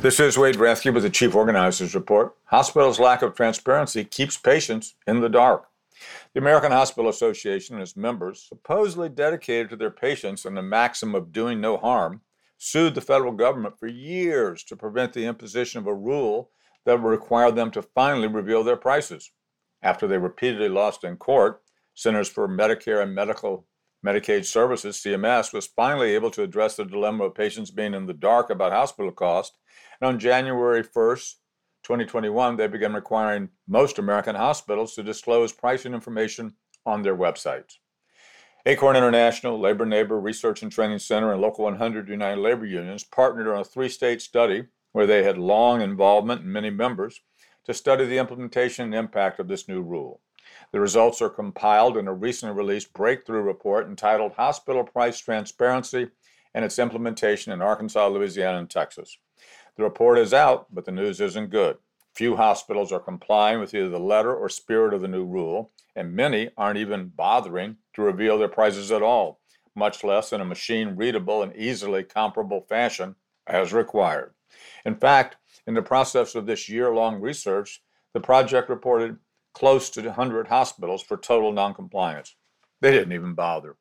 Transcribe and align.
This 0.00 0.18
is 0.18 0.38
Wade 0.38 0.54
Rathke 0.54 0.94
with 0.94 1.02
the 1.02 1.10
Chief 1.10 1.34
Organizers 1.34 1.94
Report. 1.94 2.34
Hospitals' 2.46 2.98
lack 2.98 3.20
of 3.20 3.34
transparency 3.34 4.02
keeps 4.02 4.38
patients 4.38 4.94
in 5.06 5.20
the 5.20 5.28
dark. 5.28 5.66
The 6.32 6.40
American 6.40 6.72
Hospital 6.72 7.10
Association 7.10 7.74
and 7.74 7.82
its 7.82 7.98
members, 7.98 8.42
supposedly 8.48 9.10
dedicated 9.10 9.68
to 9.68 9.76
their 9.76 9.90
patients 9.90 10.46
and 10.46 10.56
the 10.56 10.62
maxim 10.62 11.14
of 11.14 11.32
doing 11.32 11.60
no 11.60 11.76
harm, 11.76 12.22
sued 12.56 12.94
the 12.94 13.02
federal 13.02 13.32
government 13.32 13.78
for 13.78 13.88
years 13.88 14.64
to 14.64 14.74
prevent 14.74 15.12
the 15.12 15.26
imposition 15.26 15.78
of 15.78 15.86
a 15.86 15.94
rule 15.94 16.48
that 16.86 17.02
would 17.02 17.10
require 17.10 17.50
them 17.50 17.70
to 17.72 17.82
finally 17.82 18.26
reveal 18.26 18.64
their 18.64 18.76
prices. 18.76 19.32
After 19.82 20.06
they 20.06 20.16
repeatedly 20.16 20.70
lost 20.70 21.04
in 21.04 21.18
court, 21.18 21.60
Centers 21.92 22.30
for 22.30 22.48
Medicare 22.48 23.02
and 23.02 23.14
Medical 23.14 23.66
Medicaid 24.04 24.44
Services, 24.44 24.96
CMS, 24.96 25.52
was 25.52 25.66
finally 25.66 26.14
able 26.14 26.30
to 26.30 26.42
address 26.42 26.76
the 26.76 26.84
dilemma 26.84 27.24
of 27.24 27.34
patients 27.34 27.70
being 27.70 27.94
in 27.94 28.06
the 28.06 28.14
dark 28.14 28.50
about 28.50 28.72
hospital 28.72 29.12
costs 29.12 29.56
and 30.00 30.08
on 30.08 30.18
January 30.18 30.82
1st, 30.82 31.34
2021, 31.82 32.56
they 32.56 32.66
began 32.66 32.94
requiring 32.94 33.50
most 33.68 33.98
American 33.98 34.34
hospitals 34.34 34.94
to 34.94 35.02
disclose 35.02 35.52
pricing 35.52 35.92
information 35.92 36.54
on 36.86 37.02
their 37.02 37.16
websites. 37.16 37.76
Acorn 38.66 38.96
International, 38.96 39.58
Labor 39.58 39.86
Neighbor 39.86 40.20
Research 40.20 40.62
and 40.62 40.70
Training 40.70 40.98
Center, 40.98 41.32
and 41.32 41.40
Local 41.40 41.64
100 41.64 42.08
United 42.08 42.40
Labor 42.40 42.66
Unions 42.66 43.04
partnered 43.04 43.48
on 43.48 43.60
a 43.60 43.64
three 43.64 43.88
state 43.88 44.20
study 44.20 44.66
where 44.92 45.06
they 45.06 45.22
had 45.22 45.38
long 45.38 45.80
involvement 45.80 46.42
and 46.42 46.52
many 46.52 46.68
members 46.68 47.20
to 47.64 47.72
study 47.72 48.04
the 48.04 48.18
implementation 48.18 48.86
and 48.86 48.94
impact 48.94 49.38
of 49.38 49.48
this 49.48 49.68
new 49.68 49.80
rule. 49.80 50.20
The 50.72 50.80
results 50.80 51.20
are 51.20 51.28
compiled 51.28 51.96
in 51.96 52.06
a 52.06 52.14
recently 52.14 52.54
released 52.54 52.92
breakthrough 52.92 53.42
report 53.42 53.88
entitled 53.88 54.32
Hospital 54.32 54.84
Price 54.84 55.18
Transparency 55.18 56.08
and 56.54 56.64
its 56.64 56.78
Implementation 56.78 57.52
in 57.52 57.60
Arkansas, 57.60 58.06
Louisiana, 58.08 58.58
and 58.58 58.70
Texas. 58.70 59.18
The 59.76 59.82
report 59.82 60.18
is 60.18 60.32
out, 60.32 60.72
but 60.72 60.84
the 60.84 60.92
news 60.92 61.20
isn't 61.20 61.50
good. 61.50 61.78
Few 62.14 62.36
hospitals 62.36 62.92
are 62.92 63.00
complying 63.00 63.60
with 63.60 63.74
either 63.74 63.88
the 63.88 63.98
letter 63.98 64.34
or 64.34 64.48
spirit 64.48 64.94
of 64.94 65.00
the 65.00 65.08
new 65.08 65.24
rule, 65.24 65.72
and 65.96 66.14
many 66.14 66.50
aren't 66.56 66.78
even 66.78 67.08
bothering 67.08 67.76
to 67.94 68.02
reveal 68.02 68.38
their 68.38 68.48
prices 68.48 68.92
at 68.92 69.02
all, 69.02 69.40
much 69.74 70.04
less 70.04 70.32
in 70.32 70.40
a 70.40 70.44
machine 70.44 70.96
readable 70.96 71.42
and 71.42 71.54
easily 71.56 72.04
comparable 72.04 72.60
fashion 72.68 73.16
as 73.46 73.72
required. 73.72 74.34
In 74.84 74.94
fact, 74.94 75.36
in 75.66 75.74
the 75.74 75.82
process 75.82 76.34
of 76.34 76.46
this 76.46 76.68
year 76.68 76.92
long 76.92 77.20
research, 77.20 77.82
the 78.12 78.20
project 78.20 78.68
reported 78.68 79.16
close 79.54 79.90
to 79.90 80.02
100 80.02 80.48
hospitals 80.48 81.02
for 81.02 81.16
total 81.16 81.52
noncompliance. 81.52 82.36
They 82.80 82.90
didn't 82.90 83.12
even 83.12 83.34
bother. 83.34 83.76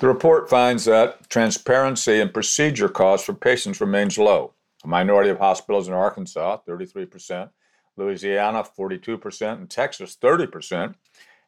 The 0.00 0.06
report 0.06 0.48
finds 0.48 0.84
that 0.84 1.28
transparency 1.28 2.20
and 2.20 2.32
procedure 2.32 2.88
costs 2.88 3.26
for 3.26 3.34
patients 3.34 3.80
remains 3.80 4.16
low. 4.16 4.54
A 4.84 4.88
minority 4.88 5.30
of 5.30 5.38
hospitals 5.38 5.88
in 5.88 5.94
Arkansas, 5.94 6.58
33%, 6.68 7.50
Louisiana, 7.96 8.62
42%, 8.62 9.52
and 9.54 9.68
Texas, 9.68 10.16
30%, 10.22 10.94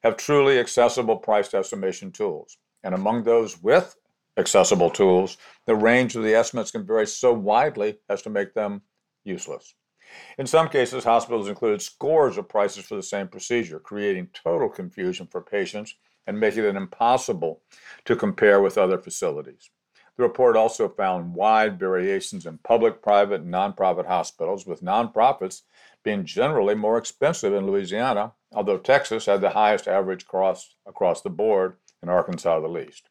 have 0.03 0.17
truly 0.17 0.59
accessible 0.59 1.17
price 1.17 1.55
estimation 1.55 2.11
tools. 2.11 2.59
And 2.83 2.95
among 2.95 3.23
those 3.23 3.63
with 3.63 3.97
accessible 4.37 4.91
tools, 4.91 5.37
the 5.67 5.77
range 5.77 6.17
of 6.17 6.25
the 6.25 6.35
estimates 6.35 6.71
can 6.73 6.85
vary 6.85 7.07
so 7.07 7.33
widely 7.33 7.99
as 8.09 8.23
to 8.23 8.31
make 8.31 8.55
them 8.55 8.83
useless. 9.23 9.75
In 10.39 10.47
some 10.47 10.69
cases, 10.69 11.05
hospitals 11.05 11.49
include 11.49 11.83
scores 11.83 12.39
of 12.39 12.49
prices 12.49 12.85
for 12.85 12.97
the 12.97 13.03
same 13.03 13.29
procedure, 13.29 13.79
creating 13.79 14.29
total 14.33 14.69
confusion 14.69 15.27
for 15.27 15.41
patients 15.41 15.95
and 16.27 16.39
making 16.39 16.65
it 16.65 16.77
impossible 16.77 17.63
to 18.05 18.17
compare 18.17 18.61
with 18.61 18.79
other 18.79 18.99
facilities. 18.99 19.71
The 20.17 20.23
report 20.25 20.57
also 20.57 20.89
found 20.89 21.35
wide 21.35 21.79
variations 21.79 22.45
in 22.45 22.59
public, 22.59 23.03
private, 23.03 23.41
and 23.41 23.53
nonprofit 23.53 24.07
hospitals, 24.07 24.67
with 24.67 24.83
nonprofits 24.83 25.63
being 26.03 26.25
generally 26.25 26.75
more 26.75 26.99
expensive 26.99 27.55
in 27.55 27.67
Louisiana, 27.67 28.33
although 28.53 28.79
Texas 28.79 29.27
had 29.27 29.41
the 29.41 29.51
highest 29.51 29.89
average 29.89 30.27
cost 30.27 30.77
across 30.87 31.23
the 31.23 31.31
board 31.31 31.77
and 32.03 32.11
Arkansas 32.11 32.61
the 32.61 32.69
least. 32.69 33.09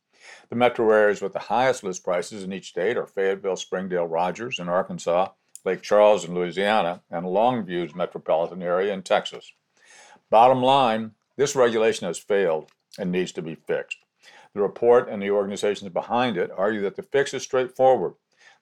The 0.50 0.56
metro 0.56 0.92
areas 0.92 1.22
with 1.22 1.34
the 1.34 1.40
highest 1.40 1.84
list 1.84 2.04
prices 2.04 2.44
in 2.44 2.54
each 2.54 2.70
state 2.70 2.98
are 2.98 3.08
Fayetteville, 3.08 3.56
Springdale, 3.56 4.06
Rogers 4.06 4.60
in 4.60 4.70
Arkansas, 4.70 5.30
Lake 5.66 5.82
Charles 5.82 6.26
in 6.26 6.34
Louisiana, 6.34 7.02
and 7.10 7.26
Longview's 7.26 7.96
metropolitan 7.96 8.62
area 8.62 8.94
in 8.94 9.04
Texas. 9.04 9.52
Bottom 10.30 10.62
line, 10.62 11.12
this 11.38 11.56
regulation 11.56 12.08
has 12.08 12.18
failed 12.18 12.72
and 12.98 13.12
needs 13.12 13.32
to 13.34 13.42
be 13.42 13.56
fixed. 13.56 13.98
The 14.54 14.62
report 14.62 15.10
and 15.10 15.22
the 15.22 15.32
organizations 15.32 15.92
behind 15.92 16.38
it 16.38 16.52
argue 16.56 16.82
that 16.82 16.96
the 16.96 17.04
fix 17.04 17.34
is 17.34 17.44
straightforward. 17.44 18.14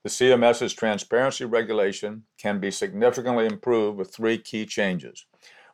The 0.03 0.09
CMS's 0.09 0.73
transparency 0.73 1.45
regulation 1.45 2.23
can 2.37 2.59
be 2.59 2.71
significantly 2.71 3.45
improved 3.45 3.97
with 3.97 4.13
three 4.13 4.37
key 4.37 4.65
changes 4.65 5.25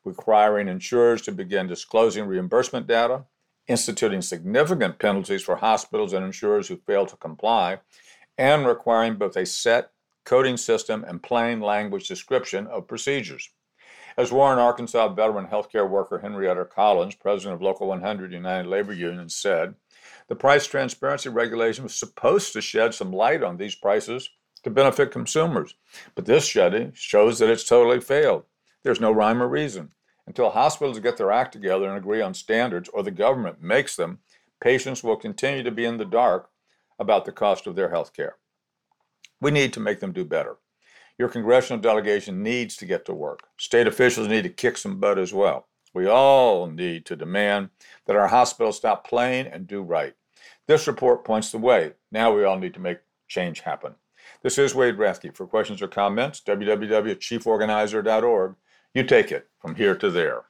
requiring 0.05 0.67
insurers 0.67 1.21
to 1.21 1.31
begin 1.31 1.67
disclosing 1.67 2.25
reimbursement 2.25 2.87
data, 2.87 3.23
instituting 3.67 4.21
significant 4.21 4.99
penalties 4.99 5.41
for 5.41 5.55
hospitals 5.55 6.11
and 6.11 6.25
insurers 6.25 6.67
who 6.67 6.75
fail 6.75 7.05
to 7.05 7.15
comply, 7.15 7.79
and 8.37 8.65
requiring 8.65 9.15
both 9.15 9.37
a 9.37 9.45
set 9.45 9.91
coding 10.25 10.57
system 10.57 11.03
and 11.07 11.23
plain 11.23 11.59
language 11.59 12.07
description 12.07 12.67
of 12.67 12.87
procedures. 12.87 13.49
As 14.15 14.31
Warren, 14.31 14.59
Arkansas 14.59 15.07
veteran 15.09 15.47
healthcare 15.47 15.89
worker 15.89 16.19
Henrietta 16.19 16.65
Collins, 16.65 17.15
president 17.15 17.55
of 17.55 17.61
Local 17.61 17.87
100 17.87 18.31
United 18.31 18.69
Labor 18.69 18.93
Union, 18.93 19.27
said, 19.29 19.75
the 20.27 20.35
price 20.35 20.67
transparency 20.67 21.29
regulation 21.29 21.83
was 21.83 21.95
supposed 21.95 22.53
to 22.53 22.61
shed 22.61 22.93
some 22.93 23.11
light 23.11 23.43
on 23.43 23.57
these 23.57 23.75
prices 23.75 24.29
to 24.63 24.69
benefit 24.69 25.11
consumers, 25.11 25.75
but 26.15 26.25
this 26.25 26.47
study 26.47 26.91
shows 26.93 27.39
that 27.39 27.49
it's 27.49 27.63
totally 27.63 27.99
failed. 27.99 28.43
There's 28.83 29.01
no 29.01 29.11
rhyme 29.11 29.41
or 29.41 29.47
reason. 29.47 29.91
Until 30.25 30.51
hospitals 30.51 30.99
get 30.99 31.17
their 31.17 31.31
act 31.31 31.51
together 31.51 31.87
and 31.89 31.97
agree 31.97 32.21
on 32.21 32.33
standards, 32.33 32.89
or 32.89 33.03
the 33.03 33.11
government 33.11 33.61
makes 33.61 33.95
them, 33.95 34.19
patients 34.61 35.03
will 35.03 35.17
continue 35.17 35.63
to 35.63 35.71
be 35.71 35.85
in 35.85 35.97
the 35.97 36.05
dark 36.05 36.49
about 36.97 37.25
the 37.25 37.31
cost 37.31 37.67
of 37.67 37.75
their 37.75 37.89
health 37.89 38.13
care. 38.13 38.37
We 39.43 39.51
need 39.51 39.73
to 39.73 39.81
make 39.81 39.99
them 39.99 40.13
do 40.13 40.23
better. 40.23 40.55
Your 41.19 41.27
congressional 41.27 41.81
delegation 41.81 42.41
needs 42.41 42.77
to 42.77 42.85
get 42.85 43.03
to 43.05 43.13
work. 43.13 43.41
State 43.57 43.87
officials 43.87 44.29
need 44.29 44.43
to 44.43 44.49
kick 44.49 44.77
some 44.77 45.01
butt 45.01 45.19
as 45.19 45.33
well. 45.33 45.67
We 45.93 46.07
all 46.07 46.67
need 46.67 47.05
to 47.07 47.17
demand 47.17 47.71
that 48.07 48.15
our 48.15 48.29
hospitals 48.29 48.77
stop 48.77 49.05
playing 49.05 49.47
and 49.47 49.67
do 49.67 49.81
right. 49.81 50.13
This 50.65 50.87
report 50.87 51.25
points 51.25 51.51
the 51.51 51.57
way. 51.57 51.91
Now 52.09 52.33
we 52.33 52.45
all 52.45 52.57
need 52.57 52.73
to 52.75 52.79
make 52.79 52.99
change 53.27 53.59
happen. 53.59 53.95
This 54.43 54.57
is 54.57 54.73
Wade 54.73 54.95
Rathke. 54.95 55.35
For 55.35 55.45
questions 55.45 55.81
or 55.81 55.89
comments, 55.89 56.41
www.chieforganizer.org. 56.47 58.55
You 58.93 59.03
take 59.03 59.29
it 59.29 59.49
from 59.59 59.75
here 59.75 59.95
to 59.95 60.09
there. 60.09 60.43